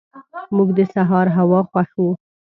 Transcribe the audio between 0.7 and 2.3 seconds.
د سهار هوا خوښو.